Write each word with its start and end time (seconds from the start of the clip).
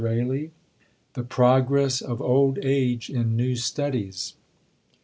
]THE 0.01 1.21
PROGRESS 1.29 2.01
OF 2.01 2.23
OLD 2.23 2.57
AGE 2.63 3.11
IN 3.11 3.35
NEW 3.37 3.55
STUDIES. 3.55 4.33